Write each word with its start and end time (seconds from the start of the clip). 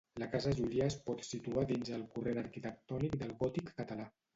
La 0.21 0.27
casa 0.35 0.53
Julià 0.59 0.87
es 0.93 0.97
pot 1.11 1.21
situar 1.29 1.67
dins 1.75 1.95
el 2.01 2.09
corrent 2.19 2.43
arquitectònic 2.47 3.23
del 3.25 3.41
gòtic 3.47 3.75
català. 3.81 4.15